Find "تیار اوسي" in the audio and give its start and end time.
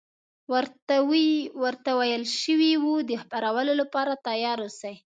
4.27-4.93